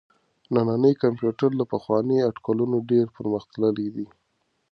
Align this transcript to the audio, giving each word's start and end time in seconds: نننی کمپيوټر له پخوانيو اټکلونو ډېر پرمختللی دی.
نننی 0.53 0.93
کمپيوټر 1.03 1.49
له 1.59 1.65
پخوانيو 1.73 2.27
اټکلونو 2.29 2.77
ډېر 2.91 3.05
پرمختللی 3.17 3.87
دی. 3.95 4.07